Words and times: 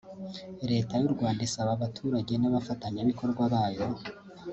Leta 0.71 0.93
y’u 1.01 1.13
Rwanda 1.15 1.41
isaba 1.47 1.71
abaturage 1.73 2.33
n’abafatanyabikorwa 2.37 3.43
bayo 3.53 3.85